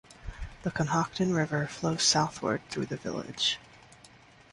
The 0.63 0.71
Conhocton 0.71 1.31
River 1.35 1.67
flows 1.67 2.01
southward 2.01 2.67
through 2.69 2.87
the 2.87 2.97
village. 2.97 3.59